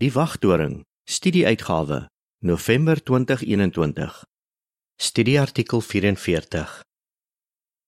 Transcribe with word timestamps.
Die 0.00 0.14
Wagdoring, 0.14 0.86
Studie-uitgawe, 1.04 2.06
November 2.38 2.96
2021. 3.04 4.22
Studieartikel 4.96 5.80
44. 5.80 6.80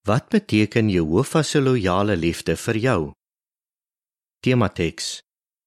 Wat 0.04 0.28
beteken 0.28 0.90
Jehovah 0.90 1.42
se 1.42 1.60
loyale 1.60 2.16
liefde 2.16 2.56
vir 2.56 2.76
jou? 2.76 3.12
Temateks: 4.44 5.22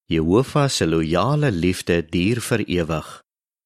Jehovah 0.06 0.70
se 0.70 0.86
loyale 0.86 1.50
liefde 1.50 2.06
duur 2.06 2.42
vir 2.42 2.62
ewig. 2.68 3.10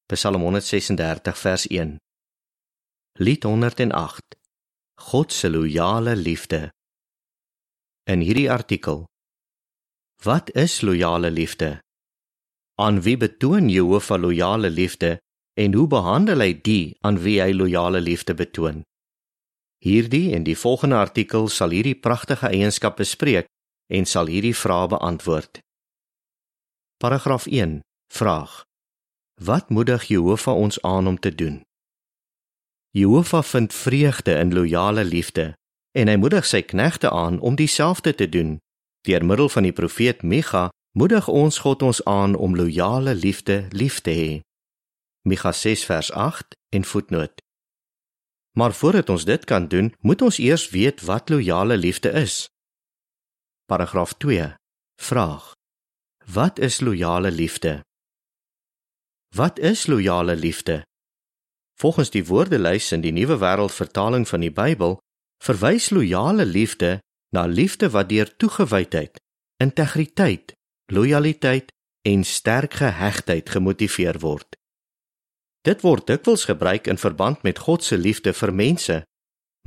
Psalm 0.07 0.47
136 0.47 1.43
vers 1.43 1.67
1. 1.67 1.97
Lied 3.19 3.43
108. 3.43 4.39
God 5.11 5.33
se 5.33 5.49
loyale 5.49 6.15
liefde. 6.15 6.71
In 8.07 8.23
hierdie 8.23 8.47
artikel 8.47 9.03
Wat 10.23 10.55
is 10.55 10.79
loyale 10.81 11.29
liefde? 11.31 11.81
Aan 12.79 13.01
wie 13.03 13.17
betoon 13.17 13.67
Jehovah 13.69 14.19
loyale 14.19 14.69
liefde 14.69 15.17
en 15.59 15.73
hoe 15.73 15.87
behandel 15.87 16.39
hy 16.39 16.53
die 16.63 16.95
aan 17.03 17.19
wie 17.19 17.41
hy 17.43 17.51
loyale 17.51 17.99
liefde 17.99 18.33
betoon? 18.33 18.85
Hierdie 19.83 20.31
en 20.35 20.45
die 20.47 20.55
volgende 20.55 20.95
artikel 20.95 21.49
sal 21.51 21.75
hierdie 21.75 21.97
pragtige 21.99 22.47
eienskap 22.47 22.95
bespreek 23.01 23.51
en 23.91 24.07
sal 24.07 24.31
hierdie 24.31 24.55
vrae 24.55 24.87
beantwoord. 24.95 25.59
Paragraaf 27.03 27.47
1. 27.51 27.79
Vraag: 28.13 28.63
Wat 29.43 29.69
moedig 29.69 30.07
Jehovah 30.07 30.55
ons 30.55 30.81
aan 30.81 31.07
om 31.07 31.19
te 31.19 31.35
doen? 31.35 31.61
Jehovah 32.95 33.43
vind 33.43 33.73
vreugde 33.73 34.39
in 34.39 34.53
loyale 34.53 35.03
liefde 35.03 35.53
en 35.91 36.07
hy 36.07 36.15
moedig 36.15 36.47
sy 36.47 36.63
knegte 36.63 37.11
aan 37.11 37.39
om 37.39 37.55
dieselfde 37.59 38.15
te 38.15 38.29
doen 38.29 38.57
Deur 39.07 39.23
middel 39.25 39.49
van 39.49 39.63
die 39.63 39.75
profeet 39.75 40.23
Micha 40.23 40.69
moedig 40.91 41.27
ons 41.27 41.57
God 41.57 41.81
ons 41.81 42.03
aan 42.05 42.35
om 42.35 42.55
loyale 42.55 43.13
liefde 43.15 43.67
lief 43.69 44.01
te 44.01 44.11
hê. 44.11 44.31
Micha 45.27 45.51
6 45.51 45.85
vers 45.85 46.11
8 46.11 46.55
en 46.69 46.83
voetnoot. 46.83 47.41
Maar 48.57 48.73
voordat 48.73 49.09
ons 49.09 49.25
dit 49.25 49.45
kan 49.45 49.67
doen, 49.67 49.93
moet 49.99 50.21
ons 50.21 50.37
eers 50.37 50.69
weet 50.69 51.01
wat 51.01 51.29
loyale 51.29 51.77
liefde 51.77 52.09
is. 52.11 52.49
Paragraaf 53.65 54.13
2. 54.13 54.53
Vraag: 55.01 55.53
Wat 56.25 56.59
is 56.59 56.79
loyale 56.79 57.31
liefde? 57.31 57.83
Wat 59.35 59.59
is 59.59 59.85
loyale 59.87 60.35
liefde? 60.35 60.83
Volgens 61.79 62.09
die 62.09 62.25
woordelys 62.25 62.91
in 62.91 63.01
die 63.01 63.11
Nuwe 63.11 63.37
Wêreld 63.37 63.71
Vertaling 63.71 64.27
van 64.27 64.39
die 64.39 64.51
Bybel, 64.51 64.97
verwys 65.43 65.89
loyale 65.89 66.45
liefde 66.45 66.99
na 67.29 67.45
liefde 67.45 67.89
wat 67.89 68.09
deur 68.09 68.35
toegewydheid, 68.35 69.21
integriteit, 69.57 70.58
lojaliteit 70.91 71.71
en 72.01 72.23
sterk 72.23 72.73
gehegtheid 72.73 73.49
gemotiveer 73.49 74.19
word. 74.19 74.57
Dit 75.61 75.81
word 75.81 76.07
dikwels 76.07 76.45
gebruik 76.47 76.87
in 76.87 76.97
verband 76.97 77.43
met 77.43 77.59
God 77.59 77.83
se 77.83 77.97
liefde 77.97 78.33
vir 78.33 78.53
mense, 78.53 79.03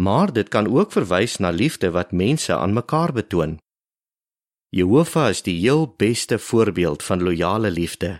maar 0.00 0.32
dit 0.32 0.48
kan 0.48 0.66
ook 0.66 0.92
verwys 0.92 1.36
na 1.38 1.50
liefde 1.50 1.90
wat 1.90 2.12
mense 2.12 2.56
aan 2.56 2.72
mekaar 2.72 3.12
betoon. 3.12 3.58
Jehovah 4.72 5.28
is 5.28 5.42
die 5.42 5.58
heel 5.60 5.86
beste 5.96 6.38
voorbeeld 6.38 7.02
van 7.02 7.22
loyale 7.22 7.70
liefde. 7.70 8.18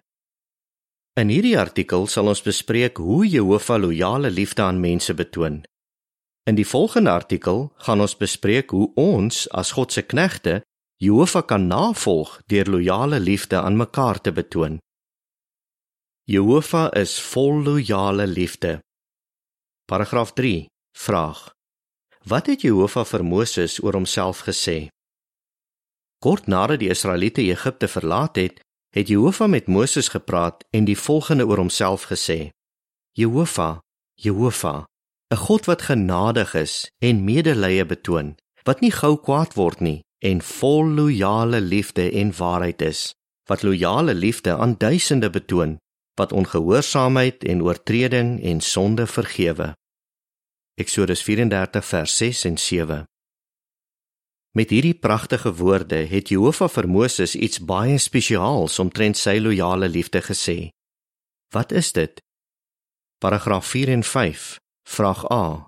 In 1.17 1.29
hierdie 1.29 1.59
artikel 1.59 2.07
sal 2.07 2.29
ons 2.29 2.43
bespreek 2.45 2.97
hoe 3.01 3.27
Jehovah 3.29 3.81
loyale 3.81 4.31
liefde 4.31 4.63
aan 4.63 4.81
mense 4.81 5.15
betoon. 5.15 5.63
In 6.45 6.55
die 6.55 6.67
volgende 6.67 7.11
artikel 7.11 7.73
gaan 7.77 8.01
ons 8.01 8.17
bespreek 8.17 8.71
hoe 8.71 8.91
ons 8.95 9.47
as 9.51 9.73
God 9.73 9.93
se 9.93 10.03
knegte 10.03 10.61
Jehovah 11.03 11.43
kan 11.43 11.67
navolg 11.67 12.37
deur 12.47 12.69
loyale 12.71 13.19
liefde 13.21 13.59
aan 13.59 13.77
mekaar 13.77 14.21
te 14.21 14.33
betoon. 14.33 14.79
Jehovah 16.31 16.95
is 16.95 17.19
vol 17.21 17.63
loyale 17.63 18.27
liefde. 18.27 18.79
Paragraaf 19.85 20.33
3. 20.33 20.67
Vraag: 20.99 21.51
Wat 22.23 22.47
het 22.47 22.63
Jehovah 22.63 23.05
vir 23.05 23.25
Moses 23.25 23.81
oor 23.83 23.99
homself 23.99 24.45
gesê? 24.47 24.87
Kort 26.23 26.47
nadat 26.47 26.79
die 26.79 26.93
Israeliete 26.95 27.43
Egipte 27.51 27.89
verlaat 27.89 28.37
het, 28.37 28.63
het 28.95 29.09
Jehovah 29.09 29.51
met 29.51 29.67
Moses 29.67 30.09
gepraat 30.09 30.63
en 30.71 30.85
die 30.85 30.99
volgende 30.99 31.47
oor 31.51 31.59
homself 31.59 32.07
gesê: 32.15 32.55
Jehovah, 33.19 33.83
Jehovah, 34.15 34.87
'n 35.35 35.37
God 35.37 35.67
wat 35.67 35.83
genadig 35.83 36.55
is 36.55 36.91
en 36.99 37.25
medelee 37.25 37.87
betoon, 37.87 38.37
wat 38.63 38.81
nie 38.81 38.95
gou 38.95 39.19
kwaad 39.19 39.55
word 39.59 39.81
nie 39.81 40.03
en 40.23 40.43
vol 40.43 40.87
loyale 40.87 41.61
liefde 41.61 42.11
en 42.11 42.37
waarheid 42.37 42.83
is, 42.83 43.15
wat 43.51 43.63
loyale 43.63 44.15
liefde 44.15 44.57
aan 44.57 44.75
duisende 44.79 45.31
betoon, 45.31 45.77
wat 46.15 46.33
ongehoorsaamheid 46.33 47.45
en 47.45 47.63
oortreding 47.63 48.43
en 48.43 48.61
sonde 48.61 49.07
vergewe. 49.07 49.73
Eksodus 50.75 51.23
34 51.23 51.85
vers 51.85 52.17
6 52.17 52.45
en 52.45 52.59
7. 52.59 53.05
Met 54.53 54.71
hierdie 54.71 54.95
pragtige 54.95 55.55
woorde 55.55 56.05
het 56.07 56.29
Jehovah 56.29 56.69
vir 56.69 56.89
Moses 56.89 57.35
iets 57.35 57.59
baie 57.59 57.99
spesiaals 57.99 58.79
omtrent 58.79 59.17
sy 59.17 59.39
loyale 59.41 59.89
liefde 59.89 60.23
gesê. 60.23 60.69
Wat 61.51 61.73
is 61.73 61.93
dit? 61.93 62.21
Paragraaf 63.19 63.67
4 63.67 63.89
en 63.89 64.05
Vraag 64.89 65.31
A. 65.33 65.67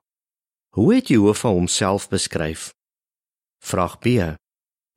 Hoe 0.75 0.95
het 0.95 1.09
Jehovah 1.09 1.51
homself 1.51 2.09
beskryf? 2.09 2.73
Vraag 3.59 3.99
B. 3.99 4.07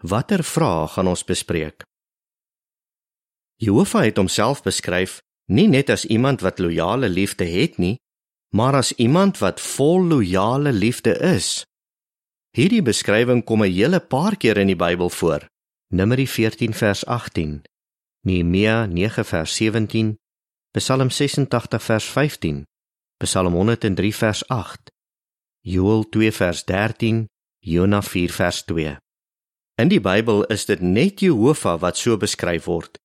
Watter 0.03 0.43
vrae 0.43 0.87
gaan 0.87 1.07
ons 1.07 1.23
bespreek? 1.23 1.83
Jehovah 3.57 4.03
het 4.05 4.17
homself 4.17 4.61
beskryf 4.61 5.21
nie 5.49 5.67
net 5.67 5.89
as 5.89 6.05
iemand 6.05 6.41
wat 6.45 6.59
loyale 6.59 7.09
liefde 7.09 7.45
het 7.45 7.77
nie, 7.77 7.97
maar 8.53 8.75
as 8.75 8.93
iemand 8.95 9.39
wat 9.41 9.61
vol 9.61 10.03
loyale 10.03 10.71
liefde 10.71 11.17
is. 11.17 11.65
Hierdie 12.53 12.81
beskrywing 12.81 13.43
kom 13.43 13.63
'n 13.63 13.73
hele 13.73 13.99
paar 13.99 14.37
keer 14.37 14.57
in 14.57 14.67
die 14.67 14.75
Bybel 14.75 15.09
voor. 15.09 15.47
Numeri 15.89 16.27
14 16.27 16.73
vers 16.73 17.05
18, 17.05 17.61
Nehemia 18.21 18.85
9 18.85 19.25
vers 19.25 19.55
17, 19.55 20.17
Psalm 20.71 21.09
86 21.09 21.83
vers 21.83 22.05
15 22.05 22.65
Psalm 23.17 23.53
103 23.53 24.13
vers 24.13 24.47
8, 24.47 24.91
Joël 25.65 26.03
2 26.09 26.31
vers 26.31 26.65
13, 26.65 27.25
Jona 27.59 28.01
4 28.01 28.29
vers 28.29 28.63
2. 28.63 28.97
In 29.77 29.91
die 29.93 30.01
Bybel 30.01 30.41
is 30.49 30.65
dit 30.65 30.81
net 30.81 31.21
Jehovah 31.21 31.75
wat 31.77 31.99
so 32.01 32.17
beskryf 32.17 32.65
word. 32.65 32.97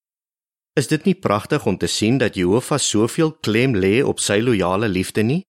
Is 0.73 0.87
dit 0.89 1.05
nie 1.05 1.15
pragtig 1.15 1.67
om 1.69 1.77
te 1.77 1.87
sien 1.87 2.17
dat 2.17 2.39
Jehovah 2.41 2.81
soveel 2.81 3.35
klem 3.45 3.75
lê 3.77 3.99
op 4.01 4.23
sy 4.25 4.39
loyale 4.41 4.89
liefde 4.89 5.21
nie? 5.21 5.43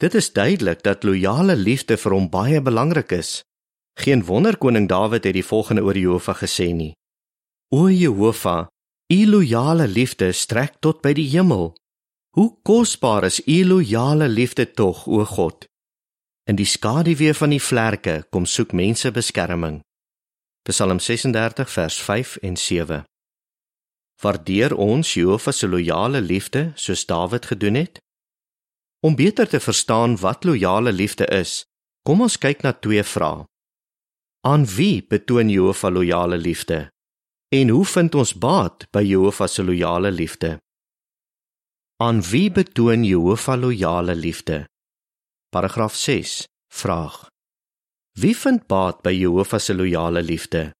Dit 0.00 0.16
is 0.16 0.32
duidelik 0.32 0.80
dat 0.82 1.04
loyale 1.04 1.58
liefde 1.60 2.00
vir 2.00 2.16
hom 2.16 2.30
baie 2.32 2.64
belangrik 2.64 3.12
is. 3.12 3.42
Geen 4.00 4.24
wonder 4.24 4.56
koning 4.56 4.88
Dawid 4.88 5.28
het 5.28 5.36
die 5.36 5.44
volgende 5.44 5.84
oor 5.84 6.00
Jehovah 6.00 6.40
gesê 6.40 6.72
nie: 6.72 6.94
O 7.68 7.92
Jehovah, 7.92 8.66
u 9.12 9.20
loyale 9.28 9.86
liefde 9.86 10.32
strek 10.32 10.80
tot 10.80 11.04
by 11.04 11.12
die 11.12 11.28
hemel. 11.36 11.74
Hoe 12.32 12.50
kosbaar 12.64 13.28
is 13.28 13.42
u 13.44 13.64
loyale 13.64 14.28
liefde 14.28 14.70
tog, 14.72 15.06
o 15.06 15.24
God. 15.24 15.68
In 16.48 16.56
die 16.56 16.66
skaduwee 16.66 17.34
van 17.36 17.52
die 17.52 17.60
vlerke 17.60 18.22
kom 18.30 18.48
soek 18.48 18.72
mense 18.72 19.12
beskerming. 19.12 19.84
Psalm 20.66 20.98
36 20.98 21.72
vers 21.72 22.02
5 22.02 22.36
en 22.36 22.56
7. 22.56 23.04
Waardeer 24.20 24.72
ons 24.76 25.14
Jehovah 25.14 25.52
se 25.52 25.68
loyale 25.68 26.20
liefde 26.20 26.72
soos 26.74 27.04
Dawid 27.04 27.44
gedoen 27.46 27.74
het? 27.74 28.00
Om 29.04 29.14
beter 29.14 29.48
te 29.48 29.60
verstaan 29.60 30.16
wat 30.16 30.44
loyale 30.44 30.92
liefde 30.92 31.26
is, 31.26 31.66
kom 32.00 32.24
ons 32.24 32.38
kyk 32.40 32.64
na 32.64 32.72
twee 32.72 33.04
vrae. 33.04 33.44
Aan 34.48 34.64
wie 34.64 35.04
betoon 35.04 35.52
Jehovah 35.52 35.92
loyale 35.92 36.40
liefde? 36.40 36.88
En 37.52 37.68
hoe 37.68 37.84
vind 37.84 38.14
ons 38.14 38.32
baat 38.32 38.88
by 38.88 39.04
Jehovah 39.04 39.48
se 39.48 39.64
loyale 39.64 40.10
liefde? 40.10 40.56
Aan 42.00 42.24
wie 42.24 42.48
betoon 42.48 43.04
Jehovah 43.04 43.60
loyale 43.60 44.16
liefde? 44.16 44.64
Paragraaf 45.52 45.94
6. 45.94 46.48
Vraag: 46.72 47.33
Wie 48.14 48.34
vind 48.38 48.68
baat 48.70 49.02
by 49.02 49.10
Jehovah 49.10 49.58
se 49.58 49.74
loyale 49.74 50.22
liefde? 50.22 50.70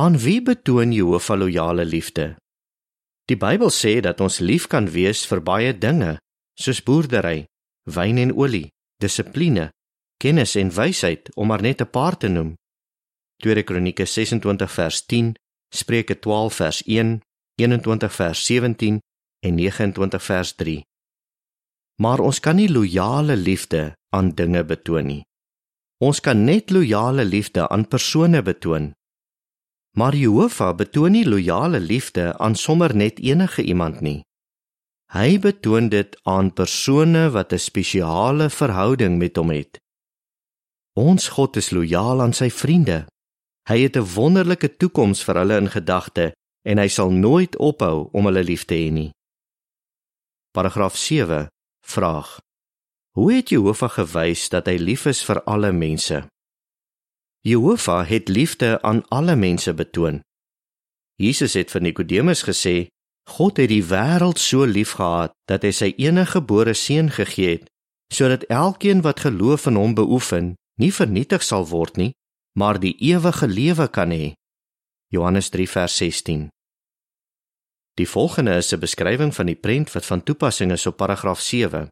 Aan 0.00 0.16
wie 0.18 0.40
betoon 0.42 0.92
Jehovah 0.92 1.36
loyale 1.36 1.84
liefde? 1.84 2.36
Die 3.28 3.36
Bybel 3.36 3.68
sê 3.68 4.00
dat 4.00 4.20
ons 4.24 4.40
lief 4.40 4.66
kan 4.66 4.88
wees 4.88 5.26
vir 5.28 5.42
baie 5.44 5.74
dinge, 5.76 6.16
soos 6.56 6.80
boerdery, 6.80 7.44
wyn 7.84 8.18
en 8.18 8.32
olie, 8.32 8.70
dissipline, 8.96 9.68
kennis 10.16 10.56
en 10.56 10.72
wysheid 10.72 11.28
om 11.36 11.52
maar 11.52 11.62
net 11.62 11.82
'n 11.82 11.90
paar 11.92 12.16
te 12.16 12.28
noem. 12.28 12.56
2 13.44 13.62
Kronieke 13.62 14.06
26 14.06 14.72
vers 14.72 15.06
10, 15.06 15.34
Spreuke 15.68 16.18
12 16.18 16.54
vers 16.54 16.82
1, 16.86 17.20
21 17.60 18.12
vers 18.12 18.46
17 18.46 19.00
en 19.46 19.54
29 19.54 20.22
vers 20.22 20.54
3. 20.54 20.82
Maar 22.00 22.20
ons 22.20 22.40
kan 22.40 22.56
nie 22.56 22.68
loyale 22.68 23.36
liefde 23.36 23.92
aan 24.08 24.34
dinge 24.34 24.64
betoon 24.64 25.06
nie. 25.06 25.22
Ons 26.00 26.20
kan 26.24 26.44
net 26.44 26.70
loyale 26.72 27.24
liefde 27.24 27.68
aan 27.68 27.84
persone 27.88 28.40
betoon. 28.42 28.94
Maar 29.96 30.16
Jehovah 30.16 30.72
betoon 30.76 31.12
nie 31.12 31.26
loyale 31.28 31.80
liefde 31.80 32.38
aan 32.38 32.54
sommer 32.54 32.96
net 32.96 33.18
enige 33.20 33.62
iemand 33.62 34.00
nie. 34.00 34.22
Hy 35.12 35.36
betoon 35.42 35.90
dit 35.92 36.16
aan 36.24 36.52
persone 36.56 37.30
wat 37.36 37.52
'n 37.52 37.58
spesiale 37.58 38.48
verhouding 38.50 39.18
met 39.18 39.36
hom 39.36 39.50
het. 39.50 39.78
Ons 40.96 41.28
God 41.28 41.56
is 41.56 41.70
lojaal 41.70 42.20
aan 42.20 42.32
sy 42.32 42.50
vriende. 42.50 43.06
Hy 43.68 43.78
het 43.84 43.96
'n 43.96 44.12
wonderlike 44.14 44.76
toekoms 44.76 45.24
vir 45.24 45.34
hulle 45.34 45.56
in 45.56 45.68
gedagte 45.68 46.32
en 46.62 46.78
hy 46.78 46.88
sal 46.88 47.10
nooit 47.10 47.56
ophou 47.56 48.08
om 48.12 48.24
hulle 48.24 48.44
lief 48.44 48.64
te 48.64 48.74
hê 48.74 48.90
nie. 48.90 49.10
Paragraaf 50.52 50.96
7 50.96 51.48
vraag: 51.86 52.40
Hoe 53.18 53.32
het 53.34 53.48
Jehovah 53.48 53.90
gewys 53.90 54.48
dat 54.48 54.66
hy 54.70 54.76
lief 54.78 55.06
is 55.10 55.24
vir 55.26 55.42
alle 55.42 55.72
mense? 55.72 56.22
Jehovah 57.42 58.06
het 58.06 58.28
liefde 58.28 58.78
aan 58.82 59.02
alle 59.08 59.36
mense 59.36 59.74
betoon. 59.74 60.20
Jesus 61.20 61.56
het 61.58 61.70
vir 61.74 61.82
Nikodemus 61.82 62.44
gesê 62.46 62.88
God 63.28 63.58
het 63.60 63.68
die 63.70 63.82
wêreld 63.84 64.38
so 64.38 64.64
liefgehad 64.64 65.34
dat 65.50 65.66
hy 65.66 65.72
sy 65.74 65.90
eniggebore 65.98 66.74
seun 66.74 67.10
gegee 67.12 67.58
het 67.58 67.68
sodat 68.10 68.46
elkeen 68.50 69.04
wat 69.06 69.22
geloof 69.26 69.68
in 69.70 69.78
hom 69.78 69.94
beoefen 69.94 70.54
nie 70.82 70.90
vernietig 70.90 71.44
sal 71.46 71.68
word 71.70 72.00
nie 72.00 72.12
maar 72.58 72.80
die 72.82 72.96
ewige 73.10 73.46
lewe 73.46 73.86
kan 73.92 74.10
hê 74.14 74.32
Johannes 75.14 75.52
3 75.54 75.68
vers 75.68 75.96
16 76.02 76.48
Die 77.98 78.08
volgende 78.08 78.56
is 78.56 78.72
'n 78.72 78.80
beskrywing 78.80 79.34
van 79.34 79.46
die 79.46 79.60
prent 79.66 79.92
wat 79.92 80.06
van 80.06 80.22
toepassing 80.22 80.72
is 80.72 80.86
op 80.86 80.96
paragraaf 80.96 81.40
7 81.40 81.88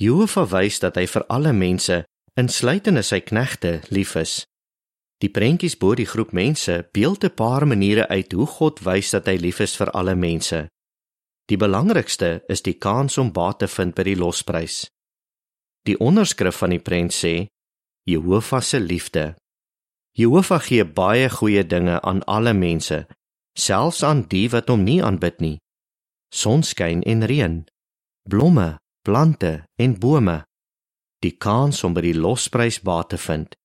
Jehovah 0.00 0.48
wys 0.48 0.80
dat 0.80 0.96
hy 0.96 1.06
vir 1.06 1.24
alle 1.28 1.52
mense 1.52 2.04
insluitende 2.40 3.02
sy 3.04 3.20
knegte 3.20 3.80
lief 3.92 4.16
is 4.16 4.40
Die 5.20 5.28
prentjies 5.28 5.76
bo 5.76 5.92
die 5.94 6.08
groep 6.08 6.32
mense 6.32 6.74
beeld 6.96 7.24
'n 7.24 7.34
paar 7.36 7.66
maniere 7.66 8.08
uit 8.08 8.32
hoe 8.32 8.46
God 8.46 8.80
wys 8.80 9.10
dat 9.10 9.26
hy 9.26 9.36
lief 9.36 9.60
is 9.60 9.76
vir 9.76 9.90
alle 9.90 10.14
mense. 10.14 10.68
Die 11.48 11.56
belangrikste 11.56 12.42
is 12.48 12.62
die 12.62 12.78
kans 12.78 13.18
om 13.18 13.32
baat 13.32 13.58
te 13.58 13.68
vind 13.68 13.94
by 13.94 14.02
die 14.02 14.16
losprys. 14.16 14.88
Die 15.84 15.98
onderskrif 15.98 16.56
van 16.56 16.70
die 16.70 16.78
prent 16.78 17.12
sê: 17.12 17.48
Jehovah 18.04 18.62
se 18.62 18.80
liefde. 18.80 19.36
Jehovah 20.16 20.60
gee 20.60 20.84
baie 20.84 21.28
goeie 21.28 21.66
dinge 21.66 22.00
aan 22.00 22.24
alle 22.24 22.54
mense, 22.54 23.06
selfs 23.58 24.02
aan 24.02 24.22
die 24.28 24.48
wat 24.48 24.68
hom 24.68 24.84
nie 24.84 25.02
aanbid 25.02 25.40
nie. 25.40 25.58
Sonskyn 26.32 27.02
en 27.02 27.26
reën, 27.26 27.64
blomme, 28.28 28.78
plante 29.10 29.64
en 29.74 29.98
bome. 29.98 30.44
Die 31.18 31.34
kans 31.34 31.82
om 31.82 31.96
by 31.96 32.02
die 32.04 32.14
losprys 32.14 32.76
baat 32.86 33.08
te 33.10 33.18
vind. 33.18 33.56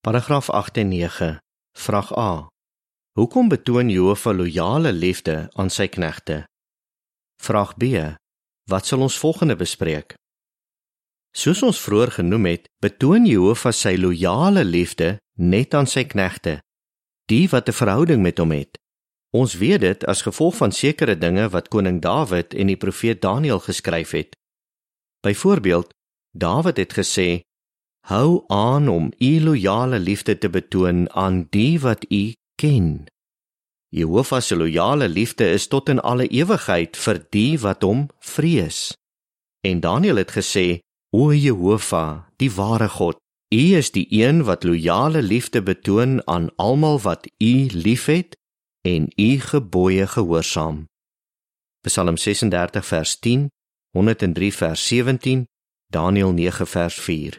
Paragraaf 0.00 0.48
8 0.48 0.80
en 0.80 0.88
9. 0.88 1.28
Vraag 1.76 2.12
A. 2.16 2.30
Hoekom 3.20 3.50
betoon 3.52 3.90
Jehovah 3.92 4.32
loyale 4.38 4.92
liefde 4.92 5.50
aan 5.60 5.68
sy 5.68 5.90
knegte? 5.92 6.46
Vraag 7.36 7.74
B. 7.76 7.92
Wat 8.72 8.88
sal 8.88 9.04
ons 9.04 9.18
volgende 9.20 9.58
bespreek? 9.60 10.16
Soos 11.36 11.60
ons 11.68 11.82
vroeër 11.84 12.14
genoem 12.22 12.48
het, 12.54 12.70
betoon 12.80 13.28
Jehovah 13.28 13.76
sy 13.76 13.98
loyale 14.00 14.64
liefde 14.64 15.18
net 15.36 15.76
aan 15.76 15.90
sy 15.90 16.06
knegte, 16.08 16.62
die 17.28 17.44
wat 17.52 17.68
'n 17.68 17.80
verhouding 17.82 18.22
met 18.24 18.40
hom 18.40 18.56
het. 18.56 18.80
Ons 19.34 19.56
weet 19.58 19.80
dit 19.82 20.04
as 20.06 20.22
gevolg 20.22 20.54
van 20.60 20.72
sekere 20.72 21.16
dinge 21.18 21.48
wat 21.50 21.68
koning 21.68 21.98
Dawid 22.02 22.54
en 22.54 22.70
die 22.70 22.78
profeet 22.78 23.22
Daniël 23.22 23.58
geskryf 23.58 24.14
het. 24.14 24.36
Byvoorbeeld, 25.26 25.90
Dawid 26.30 26.76
het 26.76 26.94
gesê 26.94 27.42
Hou 28.06 28.44
aan 28.46 28.88
om 28.88 29.12
u 29.18 29.40
loyale 29.40 29.98
liefde 29.98 30.38
te 30.38 30.50
betoon 30.50 31.10
aan 31.10 31.46
die 31.50 31.80
wat 31.80 32.04
u 32.10 32.32
ken. 32.60 33.06
Jehovah 33.88 34.40
se 34.40 34.56
loyale 34.56 35.08
liefde 35.08 35.50
is 35.50 35.66
tot 35.66 35.88
in 35.88 36.00
alle 36.00 36.26
ewigheid 36.28 36.96
vir 36.96 37.22
die 37.30 37.58
wat 37.58 37.82
hom 37.82 38.08
vrees. 38.18 38.92
En 39.64 39.80
Daniël 39.80 40.20
het 40.20 40.34
gesê: 40.36 40.78
O 41.16 41.32
Jehovah, 41.32 42.26
die 42.36 42.50
ware 42.50 42.88
God, 42.88 43.16
U 43.54 43.64
is 43.78 43.90
die 43.90 44.06
een 44.10 44.44
wat 44.44 44.64
loyale 44.64 45.22
liefde 45.22 45.62
betoon 45.62 46.20
aan 46.26 46.50
almal 46.56 47.00
wat 47.00 47.26
U 47.38 47.54
liefhet 47.72 48.36
en 48.84 49.12
U 49.16 49.40
gebooie 49.40 50.06
gehoorsaam. 50.06 50.84
Psalm 51.80 52.16
36 52.16 52.86
vers 52.86 53.18
10, 53.18 53.48
103 53.90 54.52
vers 54.52 54.86
17, 54.86 55.46
Daniël 55.86 56.32
9 56.32 56.66
vers 56.66 56.94
4. 56.94 57.38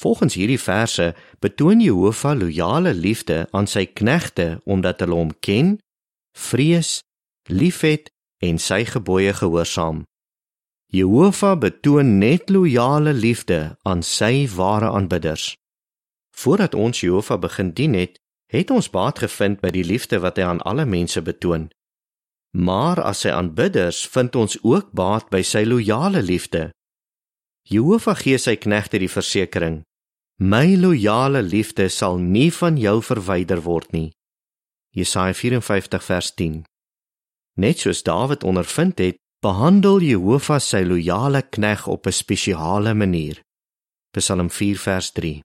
Volgens 0.00 0.34
hierdie 0.34 0.60
verse 0.60 1.14
betoon 1.38 1.80
Jehovah 1.80 2.36
loyale 2.38 2.94
liefde 2.94 3.48
aan 3.50 3.66
sy 3.66 3.86
knegte 3.86 4.60
omdat 4.64 5.00
hulle 5.00 5.16
hom 5.16 5.32
ken, 5.40 5.78
vrees, 6.36 7.00
liefhet 7.48 8.12
en 8.44 8.60
sy 8.60 8.84
gebooie 8.84 9.32
gehoorsaam. 9.32 10.04
Jehovah 10.92 11.56
betoon 11.58 12.18
net 12.18 12.52
loyale 12.52 13.16
liefde 13.16 13.78
aan 13.82 14.04
sy 14.04 14.44
ware 14.52 14.92
aanbidders. 14.92 15.54
Voordat 16.36 16.74
ons 16.74 17.00
Jehovah 17.00 17.40
begin 17.40 17.72
dien 17.72 17.96
het, 17.96 18.20
het 18.56 18.70
ons 18.70 18.90
baat 18.90 19.18
gevind 19.18 19.60
by 19.60 19.70
die 19.74 19.84
liefde 19.84 20.20
wat 20.24 20.38
hy 20.38 20.46
aan 20.46 20.62
alle 20.62 20.86
mense 20.86 21.22
betoon. 21.22 21.68
Maar 22.56 23.02
as 23.02 23.24
sy 23.24 23.32
aanbidders 23.34 24.06
vind 24.08 24.36
ons 24.36 24.56
ook 24.62 24.92
baat 24.96 25.28
by 25.30 25.42
sy 25.44 25.64
loyale 25.64 26.22
liefde. 26.22 26.70
Jehovah 27.68 28.16
gee 28.16 28.38
sy 28.38 28.54
knegte 28.56 29.00
die 29.02 29.10
versekering: 29.10 29.82
My 30.38 30.76
loyale 30.76 31.42
liefde 31.42 31.88
sal 31.88 32.18
nie 32.20 32.52
van 32.52 32.76
jou 32.76 33.00
verwyder 33.02 33.62
word 33.64 33.92
nie. 33.92 34.10
Jesaja 34.96 35.34
54 35.34 36.04
vers 36.04 36.32
10. 36.34 36.62
Net 37.56 37.80
soos 37.80 38.02
Dawid 38.04 38.44
ondervind 38.44 38.98
het, 39.00 39.16
behandel 39.44 40.00
Jehovah 40.00 40.60
sy 40.60 40.84
loyale 40.84 41.42
knegg 41.42 41.86
op 41.86 42.06
'n 42.06 42.12
spesiale 42.12 42.94
manier. 42.94 43.40
Psalm 44.12 44.50
4 44.50 44.78
vers 44.78 45.10
3. 45.12 45.40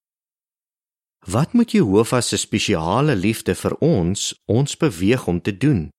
Wat 1.28 1.54
moet 1.54 1.72
Jehovah 1.72 2.22
se 2.22 2.38
spesiale 2.38 3.16
liefde 3.16 3.54
vir 3.56 3.76
ons 3.78 4.34
ons 4.46 4.78
beweeg 4.78 5.28
om 5.28 5.42
te 5.42 5.54
doen? 5.58 5.90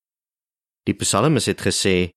Die 0.83 0.95
Psalmis 0.99 1.45
het 1.45 1.61
gesê: 1.63 2.11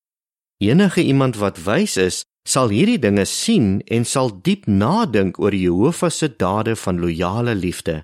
Enige 0.58 1.02
iemand 1.02 1.36
wat 1.36 1.62
wys 1.62 1.96
is, 1.96 2.24
sal 2.48 2.68
hierdie 2.74 2.98
dinge 2.98 3.24
sien 3.24 3.80
en 3.86 4.04
sal 4.04 4.32
diep 4.42 4.66
nadink 4.66 5.38
oor 5.38 5.54
Jehovah 5.54 6.10
se 6.10 6.28
dade 6.36 6.76
van 6.76 6.98
loyale 6.98 7.54
liefde. 7.54 8.02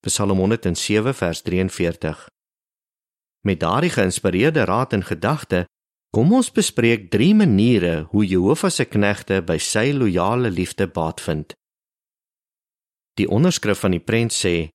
Psalm 0.00 0.38
107 0.38 1.14
vers 1.14 1.42
43. 1.42 2.26
Met 3.44 3.60
daardie 3.60 3.92
geïnspireerde 3.92 4.64
raad 4.64 4.92
en 4.92 5.04
gedagte, 5.04 5.64
kom 6.16 6.32
ons 6.32 6.52
bespreek 6.52 7.10
drie 7.10 7.34
maniere 7.34 8.06
hoe 8.10 8.24
Jehovah 8.24 8.72
se 8.72 8.84
knegte 8.84 9.42
by 9.44 9.58
sy 9.60 9.92
loyale 9.92 10.50
liefde 10.50 10.88
baat 10.88 11.20
vind. 11.20 11.52
Die 13.18 13.28
onderskrif 13.28 13.82
van 13.82 13.96
die 13.96 14.04
prent 14.04 14.32
sê: 14.32 14.70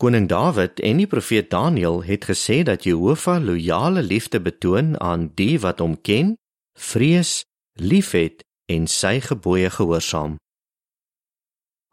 Koning 0.00 0.28
Dawid 0.28 0.80
en 0.80 0.98
die 0.98 1.06
profeet 1.06 1.50
Daniël 1.50 2.02
het 2.02 2.24
gesê 2.26 2.62
dat 2.66 2.84
Jehovah 2.84 3.42
loyale 3.42 4.02
liefde 4.02 4.40
betoon 4.40 5.00
aan 5.00 5.30
die 5.34 5.60
wat 5.60 5.78
hom 5.78 5.94
ken, 6.00 6.34
vrees 6.78 7.44
liefhet 7.78 8.42
en 8.66 8.88
sy 8.90 9.20
gebooie 9.20 9.70
gehoorsaam. 9.70 10.36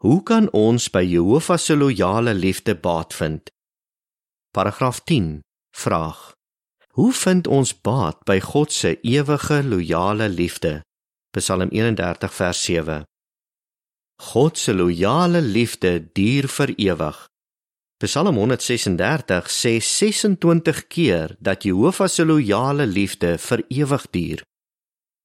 Hoe 0.02 0.22
kan 0.26 0.48
ons 0.50 0.88
by 0.90 1.04
Jehovah 1.06 1.60
se 1.62 1.76
loyale 1.78 2.34
liefde 2.34 2.74
baat 2.74 3.14
vind? 3.14 3.50
Paragraaf 4.50 5.00
10 5.06 5.40
vraag: 5.76 6.32
Hoe 6.98 7.12
vind 7.12 7.46
ons 7.46 7.70
baat 7.80 8.18
by 8.26 8.40
God 8.40 8.72
se 8.72 8.98
ewige 9.00 9.62
loyale 9.62 10.28
liefde? 10.28 10.82
Psalm 11.30 11.70
31 11.70 12.34
vers 12.34 12.64
7. 12.64 13.02
God 14.22 14.58
se 14.58 14.72
loyale 14.72 15.40
liefde 15.42 15.98
duur 16.14 16.46
vir 16.46 16.70
ewig. 16.78 17.18
Psalm 18.02 18.36
136 18.38 19.50
sê 19.50 19.72
26 19.80 20.86
keer 20.86 21.34
dat 21.40 21.64
Jehovah 21.66 22.08
se 22.08 22.24
loyale 22.24 22.86
liefde 22.86 23.34
vir 23.38 23.64
ewig 23.68 24.06
duur. 24.14 24.44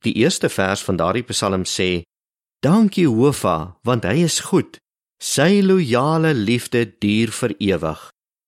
Die 0.06 0.14
eerste 0.24 0.50
vers 0.50 0.82
van 0.86 0.98
daardie 0.98 1.26
Psalm 1.30 1.64
sê: 1.66 2.02
Dankie 2.62 3.06
Jehovah, 3.06 3.78
want 3.84 4.06
hy 4.06 4.26
is 4.26 4.40
goed. 4.50 4.78
Sy 5.22 5.62
loyale 5.62 6.34
liefde 6.34 6.86
duur 7.02 7.34
vir 7.34 7.56
ewig. 7.60 8.02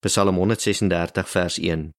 Psalm 0.05 0.37
136 0.37 1.29
vers 1.29 1.57
1. 1.57 1.89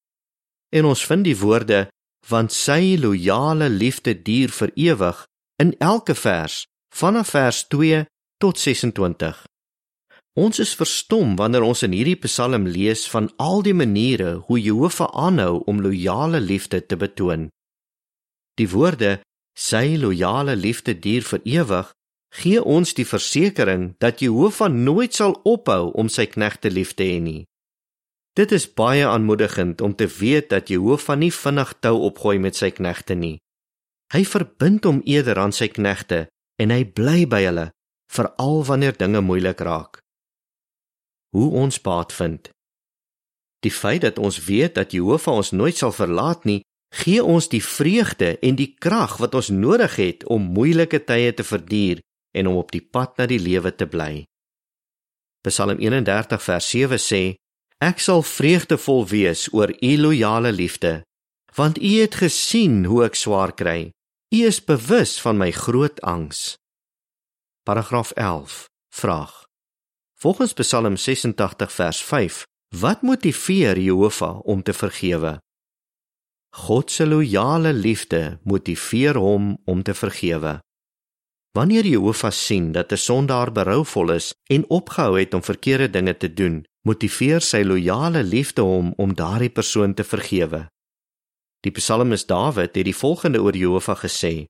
En 0.75 0.85
ons 0.85 1.05
vind 1.07 1.23
die 1.23 1.37
woorde 1.39 1.87
want 2.27 2.51
sy 2.53 2.97
loyale 2.99 3.69
liefde 3.69 4.13
duur 4.23 4.51
vir 4.53 4.71
ewig 4.75 5.23
in 5.63 5.75
elke 5.79 6.15
vers 6.15 6.65
vanaf 6.93 7.33
vers 7.33 7.63
2 7.67 8.05
tot 8.41 8.57
26. 8.57 9.45
Ons 10.39 10.59
is 10.63 10.71
verstom 10.79 11.35
wanneer 11.37 11.65
ons 11.67 11.83
in 11.85 11.93
hierdie 11.93 12.17
Psalm 12.23 12.65
lees 12.65 13.03
van 13.11 13.27
al 13.37 13.61
die 13.65 13.75
maniere 13.75 14.39
hoe 14.47 14.59
Jehovah 14.59 15.11
aanhou 15.27 15.61
om 15.69 15.81
loyale 15.83 16.39
liefde 16.41 16.79
te 16.85 16.97
betoon. 16.97 17.49
Die 18.57 18.69
woorde 18.71 19.19
sy 19.53 19.97
loyale 19.99 20.55
liefde 20.55 20.95
duur 20.97 21.27
vir 21.27 21.41
ewig, 21.57 21.91
gee 22.41 22.63
ons 22.63 22.95
die 22.95 23.05
versekering 23.05 23.91
dat 23.99 24.23
Jehovah 24.23 24.71
nooit 24.71 25.13
sal 25.13 25.35
ophou 25.43 25.91
om 25.99 26.09
sy 26.09 26.25
knegte 26.31 26.71
lief 26.71 26.95
te 26.95 27.05
hê 27.11 27.19
nie. 27.19 27.43
Dit 28.39 28.55
is 28.55 28.65
baie 28.65 29.03
aanmoedigend 29.03 29.83
om 29.83 29.93
te 29.93 30.07
weet 30.07 30.49
dat 30.55 30.71
Jehovah 30.71 31.19
nie 31.19 31.33
vinnig 31.35 31.75
tou 31.83 31.97
opgooi 32.07 32.39
met 32.39 32.55
sy 32.55 32.71
knegte 32.71 33.19
nie. 33.19 33.35
Hy 34.15 34.23
verbind 34.23 34.87
hom 34.87 35.03
eerder 35.05 35.43
aan 35.43 35.51
sy 35.51 35.67
knegte 35.67 36.25
en 36.57 36.71
hy 36.71 36.85
bly 36.87 37.27
by 37.27 37.43
hulle 37.49 37.67
veral 38.11 38.65
wanneer 38.65 38.97
dinge 38.97 39.21
moeilik 39.21 39.59
raak. 39.59 40.01
Hoe 41.35 41.51
ons 41.63 41.81
baat 41.81 42.13
vind. 42.13 42.49
Die 43.63 43.71
feit 43.71 44.01
dat 44.01 44.19
ons 44.19 44.43
weet 44.45 44.75
dat 44.75 44.91
Jehovah 44.91 45.37
ons 45.39 45.51
nooit 45.51 45.77
sal 45.77 45.93
verlaat 45.95 46.43
nie, 46.49 46.61
gee 46.91 47.23
ons 47.23 47.47
die 47.47 47.63
vreugde 47.63 48.35
en 48.43 48.57
die 48.59 48.73
krag 48.79 49.15
wat 49.21 49.35
ons 49.37 49.51
nodig 49.53 49.95
het 49.95 50.25
om 50.27 50.49
moeilike 50.57 50.99
tye 51.07 51.31
te 51.33 51.45
verduur 51.47 52.01
en 52.35 52.47
om 52.51 52.57
op 52.59 52.73
die 52.75 52.83
pad 52.83 53.15
na 53.17 53.27
die 53.31 53.39
lewe 53.39 53.71
te 53.75 53.87
bly. 53.87 54.25
Psalm 55.47 55.79
31 55.79 56.43
vers 56.43 56.67
7 56.69 56.99
sê: 56.99 57.23
Ek 57.81 58.03
sal 58.03 58.21
vreugdevol 58.21 59.07
wees 59.09 59.47
oor 59.55 59.71
u 59.71 59.93
loyale 59.97 60.51
liefde, 60.51 61.01
want 61.55 61.79
u 61.81 61.91
het 62.01 62.19
gesien 62.19 62.85
hoe 62.85 63.05
ek 63.07 63.15
swaar 63.15 63.55
kry. 63.55 63.91
U 64.31 64.43
is 64.47 64.61
bewus 64.63 65.17
van 65.23 65.39
my 65.39 65.51
groot 65.51 65.99
angs. 66.07 66.60
Paragraaf 67.63 68.11
11. 68.11 68.69
Vraag. 68.89 69.43
Volgens 70.19 70.53
Psalm 70.53 70.97
86 70.97 71.71
vers 71.71 72.03
5, 72.03 72.43
wat 72.75 73.01
motiveer 73.01 73.79
Jehovah 73.79 74.39
om 74.45 74.63
te 74.63 74.73
vergewe? 74.73 75.41
God 76.49 76.91
se 76.91 77.07
loyale 77.07 77.73
liefde 77.73 78.39
motiveer 78.43 79.15
hom 79.15 79.61
om 79.65 79.83
te 79.83 79.93
vergewe. 79.93 80.59
Wanneer 81.51 81.85
Jehovah 81.85 82.31
sien 82.31 82.71
dat 82.71 82.91
'n 82.91 82.97
sondaar 82.97 83.51
berouvol 83.51 84.11
is 84.11 84.33
en 84.49 84.69
opgehou 84.69 85.19
het 85.19 85.33
om 85.33 85.43
verkeerde 85.43 85.89
dinge 85.89 86.17
te 86.17 86.33
doen, 86.33 86.65
motiveer 86.81 87.41
sy 87.41 87.61
loyale 87.61 88.23
liefde 88.23 88.61
hom 88.61 88.93
om 88.97 89.13
daardie 89.13 89.49
persoon 89.49 89.93
te 89.93 90.03
vergewe. 90.03 90.67
Die 91.59 91.71
Psalmis 91.71 92.25
Dawid 92.25 92.75
het 92.75 92.85
die 92.85 92.95
volgende 92.95 93.41
oor 93.41 93.55
Jehovah 93.55 93.97
gesê: 93.97 94.45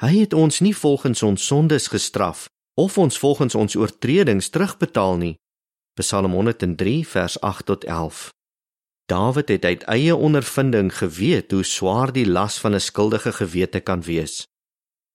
Hy 0.00 0.24
het 0.24 0.32
ons 0.32 0.60
nie 0.60 0.74
volgens 0.76 1.22
ons 1.22 1.46
sondes 1.46 1.88
gestraf 1.88 2.48
of 2.74 2.98
ons 2.98 3.18
volgens 3.18 3.54
ons 3.54 3.76
oortredings 3.76 4.48
terugbetaal 4.48 5.16
nie. 5.16 5.34
Psalm 6.00 6.32
103 6.32 7.06
vers 7.06 7.40
8 7.40 7.66
tot 7.66 7.84
11. 7.84 8.30
Dawid 9.06 9.48
het 9.48 9.64
uit 9.64 9.82
eie 9.82 10.16
ondervinding 10.16 10.88
geweet 10.96 11.50
hoe 11.52 11.64
swaar 11.64 12.12
die 12.12 12.26
las 12.26 12.58
van 12.58 12.74
'n 12.74 12.80
skuldige 12.80 13.32
gewete 13.32 13.80
kan 13.80 14.02
wees. 14.02 14.46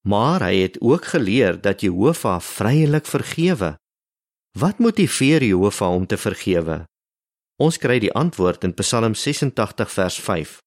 Maar 0.07 0.41
hy 0.41 0.55
het 0.55 0.81
ook 0.81 1.05
geleer 1.05 1.61
dat 1.61 1.81
Jehovah 1.81 2.41
vryelik 2.41 3.05
vergewe. 3.05 3.77
Wat 4.51 4.77
motiveer 4.79 5.43
Jehovah 5.43 5.93
om 5.93 6.05
te 6.05 6.17
vergewe? 6.17 6.85
Ons 7.55 7.77
kry 7.77 7.99
die 7.99 8.13
antwoord 8.13 8.63
in 8.63 8.73
Psalm 8.73 9.15
86 9.15 9.91
vers 9.91 10.19
5. 10.19 10.57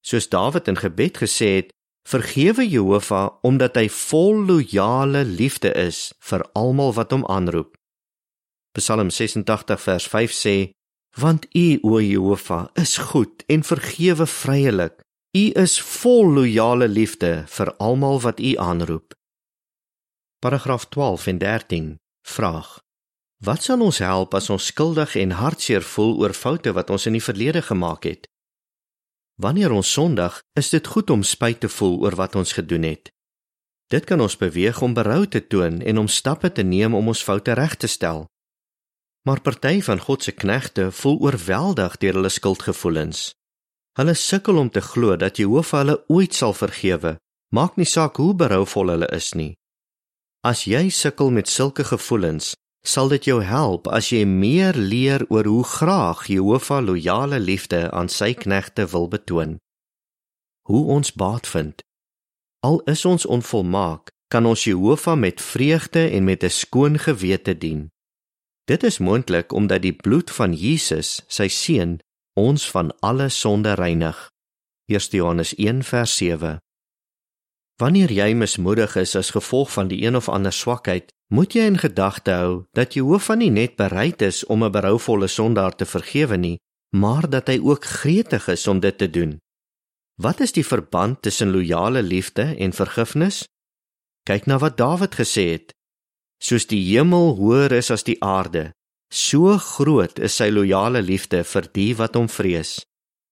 Soos 0.00 0.28
Dawid 0.28 0.68
in 0.68 0.76
gebed 0.76 1.18
gesê 1.18 1.46
het, 1.46 1.72
vergewe 2.08 2.68
Jehovah 2.68 3.38
omdat 3.42 3.76
hy 3.78 3.88
vol 3.88 4.44
loyale 4.48 5.24
liefde 5.24 5.72
is 5.78 6.12
vir 6.20 6.44
almal 6.58 6.94
wat 6.98 7.12
hom 7.14 7.24
aanroep. 7.30 7.76
Psalm 8.78 9.10
86 9.10 9.80
vers 9.84 10.06
5 10.08 10.32
sê: 10.32 10.56
Want 11.20 11.46
U, 11.54 11.78
o 11.82 12.00
Jehovah, 12.00 12.68
is 12.74 12.96
goed 12.96 13.44
en 13.46 13.62
vergewe 13.62 14.26
vryelik. 14.26 15.02
U 15.36 15.44
is 15.60 15.78
vol 15.80 16.32
loyale 16.32 16.88
liefde 16.88 17.44
vir 17.48 17.74
almal 17.76 18.20
wat 18.20 18.40
U 18.40 18.56
aanroep. 18.56 19.12
Paragraaf 20.40 20.88
12 20.88 21.26
en 21.26 21.38
13 21.38 21.96
vraag: 22.26 22.80
Wat 23.44 23.62
sal 23.62 23.80
ons 23.82 23.98
help 23.98 24.34
as 24.34 24.50
ons 24.50 24.66
skuldig 24.72 25.16
en 25.16 25.36
hartseer 25.36 25.82
voel 25.82 26.18
oor 26.22 26.32
foute 26.32 26.72
wat 26.72 26.90
ons 26.90 27.06
in 27.06 27.16
die 27.18 27.24
verlede 27.24 27.62
gemaak 27.62 28.08
het? 28.08 28.31
Wanneer 29.40 29.72
ons 29.72 29.92
sondig, 29.92 30.42
is 30.52 30.68
dit 30.68 30.86
goed 30.86 31.10
om 31.10 31.22
spyt 31.22 31.60
te 31.60 31.68
voel 31.68 32.00
oor 32.04 32.14
wat 32.14 32.34
ons 32.36 32.52
gedoen 32.52 32.82
het. 32.82 33.12
Dit 33.92 34.04
kan 34.04 34.20
ons 34.20 34.36
beweeg 34.36 34.80
om 34.82 34.94
berou 34.94 35.26
te 35.26 35.46
toon 35.46 35.80
en 35.80 35.98
om 35.98 36.08
stappe 36.08 36.52
te 36.52 36.62
neem 36.62 36.94
om 36.94 37.08
ons 37.12 37.22
foute 37.22 37.52
reg 37.52 37.76
te 37.76 37.86
stel. 37.86 38.26
Maar 39.28 39.40
party 39.40 39.80
van 39.82 40.00
God 40.00 40.22
se 40.22 40.32
knegte 40.32 40.90
voel 40.90 41.18
oorweldig 41.20 41.96
deur 41.96 42.18
hulle 42.18 42.32
skuldgevoelens. 42.32 43.32
Hulle 43.98 44.14
sukkel 44.14 44.56
om 44.56 44.70
te 44.70 44.80
glo 44.80 45.16
dat 45.16 45.36
Jehovah 45.36 45.84
hulle 45.84 45.98
ooit 46.08 46.34
sal 46.34 46.56
vergewe, 46.56 47.18
maak 47.52 47.76
nie 47.76 47.86
saak 47.86 48.16
hoe 48.16 48.32
berouvol 48.34 48.94
hulle 48.94 49.08
is 49.12 49.32
nie. 49.36 49.52
As 50.40 50.64
jy 50.64 50.88
sukkel 50.90 51.30
met 51.30 51.48
sulke 51.48 51.84
gevoelens, 51.84 52.54
sal 52.82 53.08
dit 53.08 53.24
jou 53.24 53.38
help 53.42 53.86
as 53.88 54.10
jy 54.10 54.24
meer 54.26 54.74
leer 54.74 55.22
oor 55.30 55.46
hoe 55.46 55.64
graag 55.64 56.26
Jehovah 56.26 56.82
loyale 56.82 57.38
liefde 57.38 57.90
aan 57.90 58.10
sy 58.10 58.34
knegte 58.34 58.86
wil 58.90 59.08
betoon. 59.08 59.58
Hoe 60.66 60.84
ons 60.96 61.12
baat 61.14 61.46
vind. 61.46 61.82
Al 62.62 62.80
is 62.90 63.04
ons 63.04 63.26
onvolmaak, 63.26 64.10
kan 64.30 64.46
ons 64.46 64.64
Jehovah 64.64 65.18
met 65.18 65.42
vreugde 65.42 66.10
en 66.10 66.24
met 66.24 66.42
'n 66.44 66.50
skoon 66.50 66.98
gewete 66.98 67.58
dien. 67.58 67.90
Dit 68.64 68.82
is 68.82 68.98
moontlik 68.98 69.52
omdat 69.52 69.82
die 69.82 69.92
bloed 69.92 70.30
van 70.30 70.52
Jesus, 70.54 71.22
sy 71.26 71.48
seun, 71.48 72.00
ons 72.34 72.70
van 72.70 72.92
alle 73.00 73.28
sonde 73.28 73.74
reinig. 73.74 74.30
1 74.86 75.10
Johannes 75.10 75.54
1:7. 75.56 76.58
Wanneer 77.76 78.12
jy 78.12 78.34
mismoedig 78.34 78.96
is 78.96 79.16
as 79.16 79.30
gevolg 79.30 79.72
van 79.72 79.88
die 79.88 80.02
een 80.06 80.16
of 80.16 80.28
ander 80.28 80.52
swakheid, 80.52 81.12
moet 81.32 81.54
jy 81.56 81.64
in 81.70 81.78
gedagte 81.80 82.34
hou 82.36 82.56
dat 82.76 82.92
Jehovah 82.92 83.38
nie 83.40 83.50
net 83.50 83.78
bereid 83.80 84.20
is 84.22 84.44
om 84.44 84.64
'n 84.64 84.72
berouvolle 84.72 85.28
sondaar 85.28 85.74
te 85.76 85.86
vergewe 85.86 86.36
nie, 86.36 86.58
maar 86.96 87.30
dat 87.30 87.48
hy 87.48 87.58
ook 87.58 87.84
gretig 87.84 88.48
is 88.48 88.66
om 88.66 88.80
dit 88.80 88.98
te 88.98 89.10
doen. 89.10 89.38
Wat 90.20 90.40
is 90.40 90.52
die 90.52 90.66
verband 90.66 91.22
tussen 91.22 91.50
loyale 91.50 92.02
liefde 92.02 92.56
en 92.58 92.72
vergifnis? 92.72 93.48
Kyk 94.22 94.46
na 94.46 94.58
wat 94.58 94.76
Dawid 94.76 95.14
gesê 95.14 95.50
het 95.52 95.72
soos 96.42 96.66
die 96.66 96.82
hemel 96.90 97.36
hoër 97.38 97.72
is 97.72 97.90
as 97.90 98.02
die 98.02 98.18
aarde, 98.22 98.72
so 99.14 99.58
groot 99.58 100.18
is 100.18 100.36
sy 100.36 100.48
loyale 100.50 101.02
liefde 101.02 101.44
vir 101.44 101.68
die 101.72 101.92
wat 101.94 102.14
hom 102.18 102.28
vrees. 102.28 102.80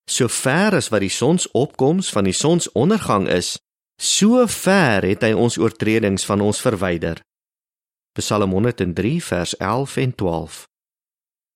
So 0.06 0.28
ver 0.28 0.76
as 0.78 0.88
wat 0.88 1.00
die 1.00 1.10
sonsopkoms 1.10 2.10
van 2.14 2.24
die 2.24 2.36
sonsondergang 2.36 3.26
is, 3.28 3.58
so 3.98 4.46
ver 4.46 5.02
het 5.02 5.26
hy 5.26 5.32
ons 5.32 5.58
oortredings 5.58 6.24
van 6.24 6.40
ons 6.40 6.62
verwyder. 6.62 7.18
Psalm 8.20 8.52
103 8.52 9.22
vers 9.24 9.56
11 9.56 9.96
en 9.96 10.14
12. 10.14 10.68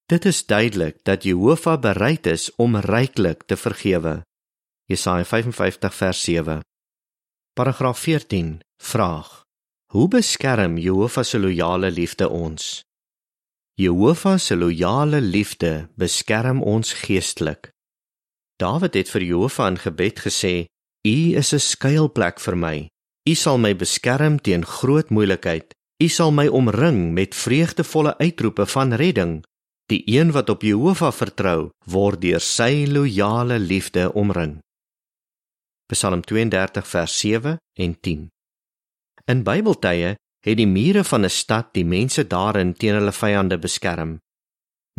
Dit 0.07 0.25
is 0.25 0.47
duidelik 0.47 1.05
dat 1.05 1.23
Jehovah 1.23 1.81
bereid 1.81 2.27
is 2.27 2.55
om 2.57 2.77
ryklik 2.77 3.43
te 3.43 3.57
vergewe. 3.57 4.23
Jesaja 4.85 5.25
55 5.25 5.95
vers 5.95 6.23
7. 6.23 6.61
Paragraaf 7.53 7.99
14. 7.99 8.61
Vraag: 8.83 9.45
Hoe 9.93 10.09
beskerm 10.09 10.79
Jehovah 10.79 11.25
se 11.25 11.39
loyale 11.39 11.91
liefde 11.91 12.29
ons? 12.29 12.83
Jehovah 13.75 14.39
se 14.39 14.57
loyale 14.57 15.21
liefde 15.21 15.89
beskerm 15.95 16.63
ons 16.63 16.93
geestelik. 16.93 17.71
Dawid 18.57 18.95
het 18.95 19.09
vir 19.11 19.23
Jehovah 19.23 19.71
in 19.73 19.79
gebed 19.79 20.21
gesê: 20.27 20.67
U 21.05 21.17
is 21.37 21.53
'n 21.53 21.59
skuilplek 21.61 22.41
vir 22.41 22.57
my. 22.57 22.89
U 23.31 23.35
sal 23.35 23.59
my 23.59 23.75
beskerm 23.77 24.41
teen 24.41 24.65
groot 24.65 25.11
moeilikheid. 25.11 25.75
U 26.05 26.09
sal 26.09 26.33
my 26.37 26.51
omring 26.53 27.15
met 27.17 27.35
vreugdevolle 27.35 28.19
uitroepe 28.19 28.67
van 28.67 28.93
redding. 28.93 29.43
Die 29.89 30.03
een 30.05 30.33
wat 30.37 30.51
op 30.53 30.63
Jehovah 30.63 31.13
vertrou, 31.13 31.71
word 31.89 32.21
deur 32.21 32.43
sy 32.45 32.85
loyale 32.89 33.57
liefde 33.59 34.11
omring. 34.13 34.59
Psalm 35.93 36.21
32 36.25 36.89
vers 36.89 37.15
7 37.21 37.57
en 37.81 37.97
10. 38.01 38.29
In 39.33 39.43
Bybeltye 39.49 40.15
het 40.45 40.61
die 40.61 40.69
mure 40.69 41.05
van 41.05 41.25
'n 41.25 41.31
stad 41.31 41.73
die 41.73 41.85
mense 41.85 42.27
daarin 42.27 42.75
teen 42.75 42.95
hulle 42.95 43.13
vyande 43.13 43.59
beskerm. 43.59 44.19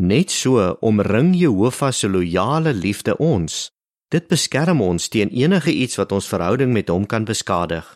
Net 0.01 0.31
so 0.31 0.77
omring 0.81 1.35
Jehovah 1.35 1.91
se 1.91 2.09
loyale 2.09 2.73
liefde 2.73 3.17
ons. 3.17 3.69
Dit 4.07 4.27
beskerm 4.27 4.81
ons 4.81 5.07
teen 5.07 5.29
enige 5.29 5.71
iets 5.71 5.95
wat 5.95 6.11
ons 6.11 6.27
verhouding 6.27 6.73
met 6.73 6.89
hom 6.89 7.05
kan 7.05 7.25
beskadig. 7.25 7.93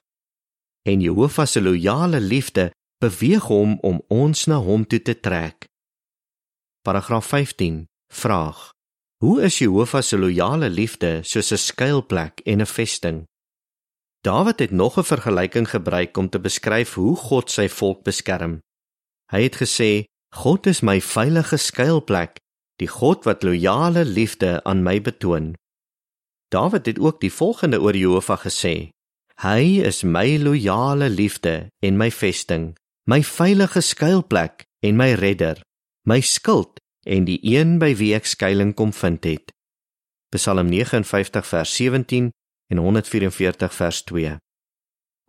En 0.85 1.01
Jehovah 1.01 1.45
se 1.45 1.61
loyale 1.61 2.19
liefde 2.19 2.71
beweeg 2.99 3.45
hom 3.47 3.77
om 3.79 4.01
ons 4.11 4.45
na 4.51 4.57
hom 4.59 4.83
toe 4.83 4.99
te 4.99 5.15
trek. 5.15 5.67
Paragraaf 6.83 7.25
15. 7.31 7.85
Vraag: 8.11 8.73
Hoe 9.23 9.41
is 9.41 9.59
Jehovah 9.59 10.03
se 10.03 10.17
loyale 10.17 10.69
liefde 10.69 11.19
soos 11.23 11.51
'n 11.51 11.57
skuilplek 11.57 12.41
en 12.43 12.61
'n 12.61 12.65
vesting? 12.65 13.23
Dawid 14.21 14.59
het 14.59 14.71
nog 14.71 14.97
'n 14.97 15.03
vergelyking 15.03 15.69
gebruik 15.69 16.17
om 16.17 16.29
te 16.29 16.39
beskryf 16.39 16.93
hoe 16.93 17.15
God 17.15 17.51
sy 17.51 17.67
volk 17.69 18.03
beskerm. 18.03 18.59
Hy 19.31 19.41
het 19.43 19.55
gesê: 19.55 20.03
"God 20.35 20.65
is 20.67 20.81
my 20.81 21.01
veilige 21.01 21.57
skuilplek, 21.57 22.39
die 22.75 22.87
God 22.87 23.23
wat 23.23 23.43
loyale 23.43 24.05
liefde 24.05 24.63
aan 24.63 24.83
my 24.83 25.01
betoon." 25.01 25.55
Dawid 26.47 26.85
het 26.85 26.99
ook 26.99 27.19
die 27.19 27.33
volgende 27.33 27.81
oor 27.81 27.95
Jehovah 27.95 28.39
gesê: 28.39 28.89
"Hy 29.35 29.81
is 29.87 30.03
my 30.03 30.37
loyale 30.37 31.09
liefde 31.09 31.67
en 31.79 31.97
my 31.97 32.11
vesting, 32.11 32.75
my 33.09 33.23
veilige 33.25 33.81
skuilplek 33.81 34.67
en 34.85 34.97
my 34.99 35.13
redder, 35.17 35.57
my 36.05 36.19
skild 36.21 36.77
en 37.09 37.23
die 37.25 37.39
een 37.41 37.77
by 37.81 37.95
wie 37.97 38.11
ek 38.13 38.27
skuilings 38.29 38.77
kom 38.77 38.91
vind 38.93 39.25
het. 39.25 39.53
Psalm 40.35 40.69
59 40.69 41.47
vers 41.49 41.73
17 41.79 42.27
en 42.69 42.81
144 42.83 43.73
vers 43.73 44.03
2. 44.11 44.35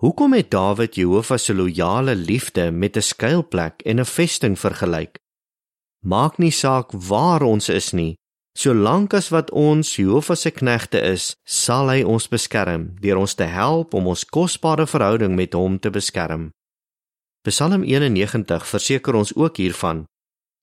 Hoekom 0.05 0.37
het 0.37 0.51
Dawid 0.53 0.99
Jehovah 1.01 1.41
se 1.41 1.57
loyale 1.57 2.15
liefde 2.15 2.71
met 2.71 2.97
'n 2.97 3.07
skuilplek 3.13 3.81
en 3.89 4.01
'n 4.01 4.05
vesting 4.05 4.59
vergelyk? 4.59 5.17
Maak 6.05 6.39
nie 6.39 6.53
saak 6.53 6.93
waar 6.93 7.43
ons 7.43 7.69
is 7.69 7.93
nie, 7.93 8.17
solank 8.59 9.15
as 9.15 9.29
wat 9.29 9.51
ons 9.51 9.97
Jehovah 9.97 10.37
se 10.37 10.51
knegte 10.51 11.01
is, 11.01 11.35
sal 11.45 11.89
hy 11.89 12.03
ons 12.03 12.29
beskerm 12.29 12.93
deur 13.01 13.17
ons 13.17 13.35
te 13.35 13.45
help 13.45 13.95
om 13.95 14.07
ons 14.07 14.25
kosbare 14.25 14.87
verhouding 14.87 15.35
met 15.35 15.53
hom 15.53 15.79
te 15.79 15.91
beskerm. 15.91 16.51
Psalm 17.41 17.83
91 17.83 18.67
verseker 18.69 19.15
ons 19.17 19.33
ook 19.35 19.57
hiervan. 19.57 20.05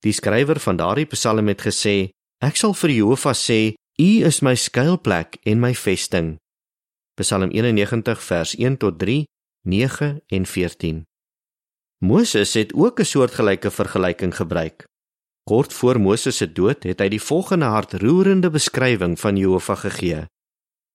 Die 0.06 0.12
skrywer 0.14 0.60
van 0.62 0.76
daardie 0.78 1.08
Psalm 1.10 1.50
het 1.50 1.64
gesê: 1.66 2.10
Ek 2.38 2.54
sal 2.54 2.74
vir 2.78 2.92
Jehovah 2.94 3.34
sê, 3.34 3.74
U 3.98 4.10
is 4.28 4.38
my 4.46 4.54
skuilplek 4.54 5.40
en 5.42 5.58
my 5.58 5.72
vesting. 5.74 6.36
Psalm 7.18 7.50
91 7.50 8.22
vers 8.22 8.54
1 8.54 8.76
tot 8.78 8.98
3, 8.98 9.24
9 9.66 10.20
en 10.26 10.46
14. 10.46 11.02
Moses 11.98 12.54
het 12.54 12.70
ook 12.74 13.00
'n 13.00 13.10
soortgelyke 13.10 13.70
vergelyking 13.70 14.36
gebruik. 14.36 14.86
Kort 15.42 15.72
voor 15.72 16.00
Moses 16.00 16.36
se 16.36 16.52
dood 16.52 16.82
het 16.82 17.00
hy 17.00 17.08
die 17.08 17.22
volgende 17.22 17.64
hartroerende 17.64 18.50
beskrywing 18.50 19.18
van 19.18 19.36
Jehovah 19.36 19.78
gegee. 19.78 20.26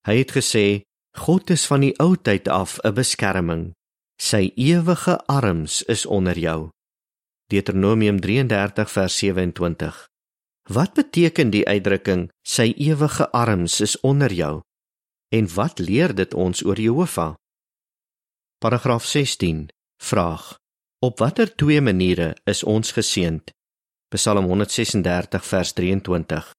Hy 0.07 0.15
het 0.17 0.31
gesê: 0.31 0.81
God 1.17 1.49
is 1.49 1.65
van 1.65 1.79
die 1.79 1.99
ou 1.99 2.15
tyd 2.15 2.47
af 2.47 2.79
'n 2.83 2.93
beskerming. 2.93 3.73
Sy 4.15 4.51
ewige 4.55 5.17
arms 5.25 5.84
is 5.84 6.05
onder 6.05 6.38
jou. 6.38 6.70
Deuteronomium 7.51 8.20
33 8.20 8.91
vers 8.91 9.17
27. 9.17 10.08
Wat 10.70 10.93
beteken 10.93 11.50
die 11.50 11.65
uitdrukking 11.67 12.29
sy 12.41 12.74
ewige 12.77 13.29
arms 13.32 13.82
is 13.82 14.00
onder 14.00 14.34
jou? 14.34 14.62
En 15.29 15.50
wat 15.53 15.79
leer 15.79 16.15
dit 16.15 16.34
ons 16.34 16.63
oor 16.63 16.79
Jehovah? 16.79 17.34
Paragraaf 18.58 19.05
16. 19.05 19.67
Vraag: 20.01 20.58
Op 21.00 21.20
watter 21.20 21.55
twee 21.55 21.82
maniere 21.82 22.36
is 22.46 22.63
ons 22.63 22.91
geseënd? 22.91 23.51
Psalm 24.15 24.46
136 24.46 25.46
vers 25.46 25.74
23. 25.74 26.51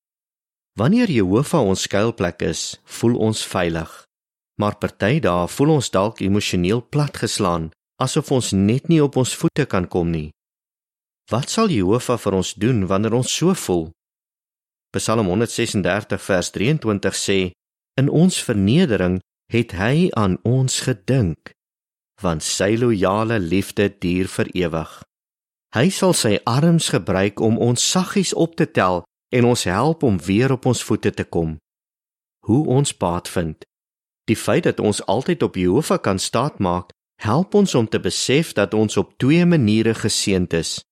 Wanneer 0.75 1.11
Jehovah 1.11 1.63
ons 1.63 1.87
skuilplek 1.87 2.43
is, 2.43 2.81
voel 2.85 3.17
ons 3.17 3.47
veilig. 3.47 3.93
Maar 4.61 4.77
party 4.79 5.19
dae 5.25 5.49
voel 5.51 5.75
ons 5.79 5.91
dalk 5.91 6.21
emosioneel 6.23 6.85
platgeslaan, 6.95 7.71
asof 8.03 8.31
ons 8.31 8.53
net 8.53 8.89
nie 8.89 9.03
op 9.03 9.17
ons 9.19 9.35
voete 9.35 9.67
kan 9.67 9.89
kom 9.91 10.11
nie. 10.15 10.31
Wat 11.31 11.51
sal 11.51 11.73
Jehovah 11.73 12.19
vir 12.21 12.37
ons 12.39 12.55
doen 12.55 12.85
wanneer 12.87 13.17
ons 13.17 13.31
so 13.33 13.55
voel? 13.55 13.89
Psalm 14.95 15.27
136 15.27 16.23
vers 16.23 16.51
23 16.55 17.17
sê: 17.19 17.39
In 17.99 18.11
ons 18.11 18.37
vernedering 18.47 19.19
het 19.51 19.75
hy 19.75 20.11
aan 20.15 20.37
ons 20.47 20.81
gedink, 20.87 21.51
want 22.23 22.45
sy 22.47 22.77
loyale 22.79 23.41
liefde 23.43 23.89
duur 23.99 24.31
vir 24.37 24.51
ewig. 24.55 24.93
Hy 25.75 25.89
sal 25.91 26.15
sy 26.15 26.37
arms 26.47 26.93
gebruik 26.95 27.41
om 27.43 27.59
ons 27.59 27.83
saggies 27.83 28.31
op 28.39 28.55
te 28.55 28.69
tel 28.71 29.03
en 29.35 29.49
ons 29.51 29.65
help 29.67 30.05
om 30.07 30.21
weer 30.23 30.55
op 30.55 30.69
ons 30.71 30.83
voete 30.87 31.11
te 31.11 31.25
kom. 31.25 31.57
Hoe 32.47 32.63
ons 32.71 32.95
baat 32.95 33.29
vind. 33.29 33.65
Die 34.25 34.37
feit 34.37 34.64
dat 34.64 34.81
ons 34.81 35.04
altyd 35.07 35.43
op 35.43 35.57
Jehovah 35.57 36.00
kan 36.00 36.19
staatmaak, 36.19 36.93
help 37.21 37.54
ons 37.54 37.75
om 37.75 37.88
te 37.88 38.00
besef 38.00 38.52
dat 38.52 38.75
ons 38.75 38.97
op 38.97 39.19
twee 39.19 39.45
maniere 39.47 39.95
geseënd 39.95 40.52
is. 40.52 40.85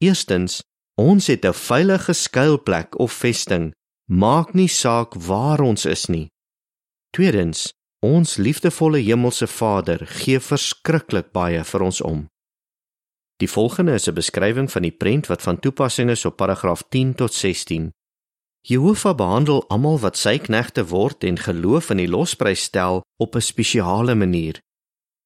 Eerstens, 0.00 0.62
ons 0.96 1.26
het 1.26 1.44
'n 1.44 1.52
veilige 1.52 2.12
skuilplek 2.12 2.98
of 2.98 3.12
vesting, 3.12 3.72
maak 4.04 4.54
nie 4.54 4.68
saak 4.68 5.14
waar 5.14 5.60
ons 5.60 5.84
is 5.84 6.06
nie. 6.06 6.28
Tweedens, 7.10 7.72
ons 8.00 8.36
liefdevolle 8.36 8.98
hemelse 8.98 9.46
Vader 9.46 10.06
gee 10.06 10.40
verskriklik 10.40 11.32
baie 11.32 11.64
vir 11.64 11.82
ons 11.82 12.00
om. 12.00 12.28
Die 13.36 13.48
volgende 13.48 13.92
is 13.92 14.08
'n 14.08 14.14
beskrywing 14.14 14.70
van 14.70 14.82
die 14.82 14.96
prent 14.96 15.26
wat 15.26 15.42
van 15.42 15.60
toepassing 15.60 16.10
is 16.10 16.24
op 16.24 16.36
paragraaf 16.36 16.82
10 16.88 17.14
tot 17.14 17.32
16. 17.34 17.92
Jehovah 18.60 19.14
behandel 19.14 19.64
almal 19.68 19.98
wat 20.00 20.16
sy 20.20 20.36
knegte 20.38 20.84
word 20.88 21.24
en 21.24 21.38
geloof 21.40 21.90
in 21.90 22.02
die 22.02 22.10
losprys 22.10 22.66
stel 22.68 23.02
op 23.16 23.34
'n 23.36 23.40
spesiale 23.40 24.14
manier. 24.14 24.60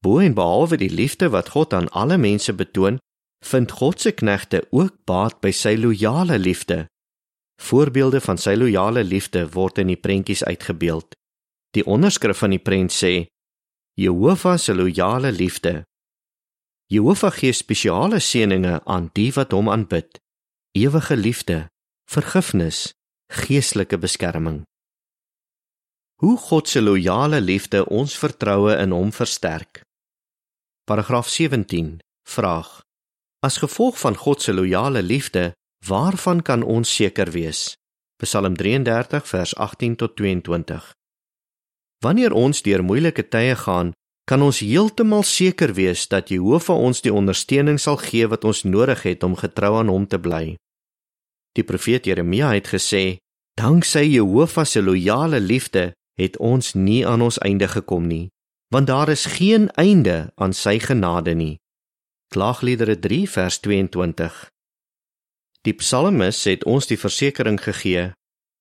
Bo 0.05 0.19
en 0.19 0.35
behalwe 0.35 0.77
die 0.77 0.91
liefde 0.91 1.29
wat 1.31 1.49
God 1.49 1.73
aan 1.73 1.89
alle 1.89 2.19
mense 2.19 2.53
betoon, 2.53 2.99
vind 3.45 3.71
God 3.71 4.01
se 4.01 4.13
knegte 4.13 4.67
ook 4.71 5.05
baat 5.05 5.41
by 5.41 5.51
sy 5.51 5.75
loyale 5.77 6.39
liefde. 6.39 6.87
Voorbeelde 7.61 8.21
van 8.21 8.39
sy 8.39 8.55
loyale 8.55 9.05
liefde 9.05 9.49
word 9.53 9.79
in 9.79 9.87
die 9.87 10.01
prentjies 10.01 10.45
uitgebeeld. 10.45 11.15
Die 11.71 11.87
onderskrif 11.87 12.39
van 12.39 12.51
die 12.51 12.63
prent 12.63 12.93
sê: 12.93 13.27
Jehovah 13.95 14.59
se 14.59 14.75
loyale 14.75 15.33
liefde. 15.33 15.85
Jehovah 16.87 17.33
gee 17.33 17.53
spesiale 17.53 18.21
seënings 18.21 18.83
aan 18.85 19.11
die 19.13 19.33
wat 19.33 19.53
hom 19.53 19.71
aanbid. 19.71 20.21
Ewige 20.73 21.17
liefde, 21.17 21.69
vergifnis, 22.11 22.93
geestelike 23.35 23.99
beskerming. 23.99 24.63
Hoe 26.23 26.37
God 26.39 26.69
se 26.69 26.81
loyale 26.83 27.41
liefde 27.41 27.85
ons 27.91 28.15
vertroue 28.19 28.77
in 28.79 28.95
hom 28.95 29.13
versterk. 29.13 29.83
Paragraaf 30.89 31.29
17 31.29 31.99
vraag: 32.29 32.83
As 33.45 33.57
gevolg 33.57 33.99
van 33.99 34.17
God 34.17 34.43
se 34.43 34.53
loyale 34.53 35.03
liefde, 35.03 35.53
waarvan 35.87 36.43
kan 36.43 36.63
ons 36.63 36.95
seker 36.95 37.31
wees? 37.31 37.75
Psalm 38.23 38.57
33 38.57 39.29
vers 39.29 39.55
18 39.57 39.97
tot 39.97 40.17
22. 40.17 40.93
Wanneer 42.05 42.33
ons 42.33 42.63
deur 42.63 42.85
moeilike 42.85 43.29
tye 43.29 43.57
gaan, 43.57 43.93
kan 44.25 44.43
ons 44.43 44.63
heeltemal 44.65 45.23
seker 45.23 45.75
wees 45.77 46.07
dat 46.09 46.31
Jehovah 46.33 46.79
ons 46.81 47.03
die 47.05 47.13
ondersteuning 47.13 47.81
sal 47.81 47.99
gee 48.01 48.29
wat 48.29 48.45
ons 48.45 48.65
nodig 48.65 49.03
het 49.05 49.25
om 49.25 49.37
getrou 49.37 49.75
aan 49.81 49.93
hom 49.93 50.07
te 50.09 50.21
bly. 50.21 50.57
Die 51.55 51.65
profeet 51.65 52.07
Jeremia 52.09 52.55
het 52.57 52.71
gesê: 52.73 53.21
"Danksy 53.55 54.05
Jehovah 54.17 54.65
se 54.65 54.83
loyale 54.83 55.41
liefde 55.41 55.93
het 56.19 56.39
ons 56.39 56.75
nie 56.75 57.07
aan 57.07 57.21
ons 57.21 57.39
einde 57.39 57.69
gekom 57.69 58.07
nie, 58.07 58.31
want 58.69 58.87
daar 58.87 59.09
is 59.09 59.25
geen 59.25 59.71
einde 59.71 60.33
aan 60.35 60.53
sy 60.53 60.79
genade 60.79 61.35
nie." 61.35 61.59
Klaagliedere 62.29 62.99
3 62.99 63.31
vers 63.31 63.59
22. 63.61 64.51
Die 65.63 65.75
psalmis 65.75 66.45
het 66.45 66.65
ons 66.65 66.87
die 66.87 66.99
versekering 66.99 67.63
gegee: 67.63 68.13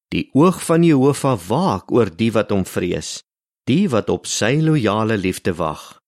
"Die 0.08 0.30
oog 0.34 0.66
van 0.66 0.84
Jehovah 0.84 1.40
waak 1.48 1.92
oor 1.92 2.16
die 2.16 2.32
wat 2.32 2.50
hom 2.50 2.66
vrees." 2.66 3.24
die 3.70 3.88
wat 3.90 4.10
op 4.12 4.28
sy 4.28 4.60
loyale 4.60 5.18
liefde 5.18 5.56
wag. 5.56 6.00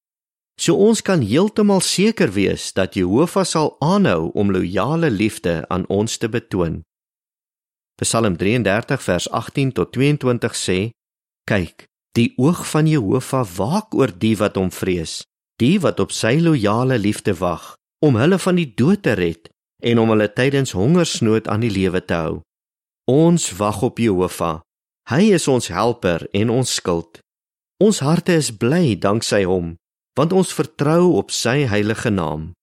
So 0.60 0.76
ons 0.80 1.02
kan 1.04 1.24
heeltemal 1.24 1.82
seker 1.84 2.32
wees 2.36 2.72
dat 2.76 2.96
Jehovah 2.96 3.46
sal 3.48 3.76
aanhou 3.84 4.32
om 4.36 4.52
loyale 4.52 5.10
liefde 5.12 5.64
aan 5.68 5.88
ons 5.92 6.18
te 6.18 6.30
betoon. 6.32 6.84
Psalm 8.02 8.36
33 8.38 9.02
vers 9.02 9.30
18 9.32 9.72
tot 9.72 9.92
22 9.96 10.56
sê: 10.56 10.80
Kyk, 11.48 11.86
die 12.18 12.34
oog 12.36 12.66
van 12.68 12.88
Jehovah 12.88 13.46
waak 13.56 13.96
oor 13.96 14.12
die 14.12 14.36
wat 14.40 14.60
hom 14.60 14.72
vrees, 14.72 15.24
die 15.62 15.80
wat 15.80 16.00
op 16.04 16.12
sy 16.12 16.36
loyale 16.44 16.98
liefde 17.00 17.36
wag, 17.40 17.76
om 18.04 18.20
hulle 18.20 18.40
van 18.40 18.60
die 18.60 18.68
dood 18.68 19.06
te 19.08 19.16
red 19.16 19.48
en 19.84 20.00
om 20.02 20.12
hulle 20.12 20.28
tydens 20.34 20.74
hongersnood 20.76 21.48
aan 21.48 21.64
die 21.64 21.72
lewe 21.72 22.02
te 22.04 22.18
hou. 22.20 22.36
Ons 23.12 23.52
wag 23.60 23.84
op 23.86 24.00
Jehovah. 24.02 24.60
Hy 25.12 25.30
is 25.38 25.46
ons 25.48 25.70
helper 25.70 26.26
en 26.34 26.50
ons 26.50 26.76
skild. 26.80 27.22
Ons 27.84 28.02
harte 28.02 28.34
is 28.34 28.50
bly 28.50 28.96
danksy 28.98 29.44
hom, 29.46 29.76
want 30.18 30.34
ons 30.34 30.56
vertrou 30.58 31.14
op 31.20 31.32
sy 31.32 31.68
heilige 31.70 32.10
naam. 32.10 32.54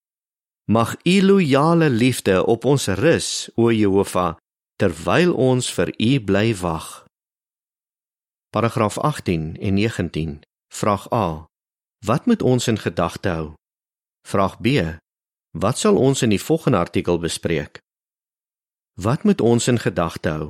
Mag 0.67 0.97
u 1.07 1.17
loyale 1.23 1.89
liefde 1.91 2.41
op 2.47 2.65
ons 2.65 2.89
rus, 2.99 3.29
o 3.55 3.71
Jehovah, 3.71 4.35
terwyl 4.83 5.31
ons 5.39 5.69
vir 5.71 5.93
u 5.95 6.13
bly 6.27 6.49
wag. 6.59 7.05
Paragraaf 8.51 8.99
18 8.99 9.57
en 9.61 9.75
19. 9.75 10.41
Vraag 10.75 11.13
A. 11.13 11.47
Wat 12.07 12.27
moet 12.27 12.43
ons 12.43 12.67
in 12.67 12.79
gedagte 12.79 13.29
hou? 13.29 13.53
Vraag 14.27 14.59
B. 14.59 14.67
Wat 15.55 15.79
sal 15.79 15.97
ons 15.97 16.23
in 16.27 16.35
die 16.35 16.43
volgende 16.43 16.83
artikel 16.83 17.19
bespreek? 17.23 17.79
Wat 18.99 19.23
moet 19.23 19.41
ons 19.41 19.69
in 19.71 19.79
gedagte 19.79 20.29
hou? 20.29 20.49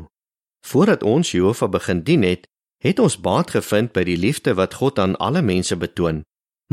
Voordat 0.64 1.02
ons 1.02 1.30
Jehovah 1.30 1.68
begin 1.68 2.00
dien 2.02 2.24
het, 2.24 2.48
het 2.80 2.98
ons 2.98 3.20
baat 3.20 3.52
gevind 3.52 3.92
by 3.92 4.06
die 4.08 4.16
liefde 4.16 4.56
wat 4.56 4.80
God 4.80 4.98
aan 4.98 5.16
alle 5.20 5.42
mense 5.42 5.76
betoon. 5.76 6.22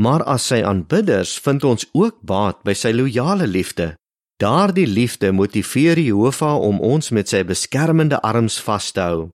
Maar 0.00 0.24
as 0.24 0.48
sy 0.48 0.62
aanbidders 0.64 1.36
vind 1.44 1.64
ons 1.64 1.84
ook 1.92 2.24
baat 2.24 2.64
by 2.64 2.72
sy 2.72 2.96
loyale 2.96 3.46
liefde. 3.46 3.92
Daardie 4.40 4.86
liefde 4.86 5.32
motiveer 5.32 5.98
Jehovah 5.98 6.56
om 6.56 6.78
ons 6.80 7.10
met 7.12 7.28
sy 7.28 7.42
beskermende 7.44 8.16
arms 8.24 8.54
vas 8.64 8.86
te 8.96 9.02
hou. 9.04 9.26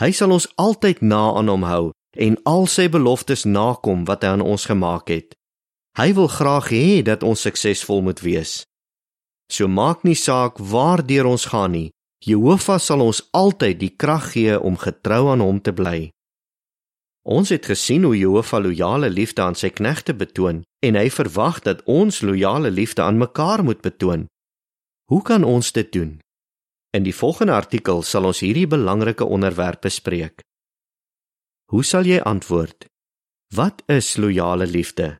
Hy 0.00 0.08
sal 0.16 0.32
ons 0.32 0.46
altyd 0.56 1.02
na 1.04 1.34
aan 1.36 1.50
hom 1.52 1.66
hou 1.68 1.90
en 2.16 2.38
al 2.48 2.64
sy 2.64 2.86
beloftes 2.88 3.44
nakom 3.44 4.06
wat 4.08 4.24
hy 4.24 4.30
aan 4.32 4.44
ons 4.44 4.64
gemaak 4.70 5.12
het. 5.12 5.36
Hy 6.00 6.14
wil 6.16 6.30
graag 6.32 6.70
hê 6.72 7.02
dat 7.04 7.20
ons 7.20 7.44
suksesvol 7.44 8.00
moet 8.06 8.22
wees. 8.24 8.62
So 9.52 9.68
maak 9.68 10.08
nie 10.08 10.16
saak 10.16 10.56
waar 10.56 11.04
deur 11.04 11.28
ons 11.28 11.44
gaan 11.52 11.76
nie, 11.76 11.90
Jehovah 12.24 12.80
sal 12.80 13.04
ons 13.04 13.20
altyd 13.36 13.76
die 13.76 13.92
krag 13.92 14.32
gee 14.32 14.56
om 14.56 14.80
getrou 14.80 15.26
aan 15.34 15.44
hom 15.44 15.60
te 15.60 15.76
bly. 15.76 16.08
Ons 17.30 17.52
het 17.54 17.68
gesien 17.70 18.02
hoe 18.02 18.16
Jehovah 18.18 18.58
loyale 18.62 19.06
liefde 19.10 19.42
aan 19.42 19.54
sy 19.54 19.68
knegte 19.70 20.16
betoon 20.18 20.64
en 20.82 20.96
hy 20.98 21.06
verwag 21.14 21.60
dat 21.62 21.84
ons 21.86 22.24
loyale 22.26 22.72
liefde 22.74 23.04
aan 23.04 23.20
mekaar 23.22 23.62
moet 23.62 23.82
betoon. 23.84 24.26
Hoe 25.10 25.22
kan 25.22 25.46
ons 25.46 25.70
dit 25.72 25.92
doen? 25.94 26.18
In 26.90 27.06
die 27.06 27.14
volgende 27.14 27.54
artikel 27.54 28.02
sal 28.02 28.26
ons 28.26 28.40
hierdie 28.42 28.66
belangrike 28.66 29.24
onderwerp 29.24 29.86
bespreek. 29.86 30.42
Hoe 31.70 31.84
sal 31.86 32.08
jy 32.10 32.18
antwoord? 32.18 32.88
Wat 33.54 33.84
is 33.86 34.16
loyale 34.18 34.66
liefde? 34.66 35.14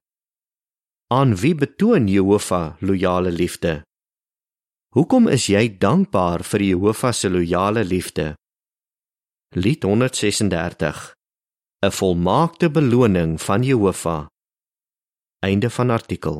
Aan 1.14 1.36
wie 1.38 1.54
betoon 1.54 2.10
Jehovah 2.10 2.74
loyale 2.82 3.30
liefde? 3.30 3.84
Hoekom 4.98 5.30
is 5.30 5.46
jy 5.46 5.78
dankbaar 5.78 6.42
vir 6.42 6.66
Jehovah 6.72 7.14
se 7.14 7.30
loyale 7.30 7.86
liefde? 7.86 8.34
Lied 9.54 9.86
136 9.86 11.19
'n 11.86 11.92
volmaakte 11.98 12.66
beloning 12.76 13.30
van 13.46 13.62
Jehovah. 13.68 14.26
Einde 15.46 15.68
van 15.76 15.90
artikel. 15.90 16.38